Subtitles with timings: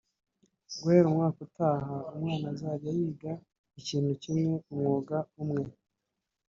[0.79, 3.31] guhera umwaka utaha umwana azajya yiga
[3.79, 5.63] ikintu kimwe(Umwuga umwe)